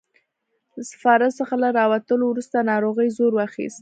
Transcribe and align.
له 0.75 0.81
سفارت 0.91 1.31
څخه 1.39 1.55
له 1.63 1.69
راوتلو 1.79 2.23
وروسته 2.29 2.67
ناروغۍ 2.71 3.07
زور 3.17 3.31
واخیست. 3.35 3.69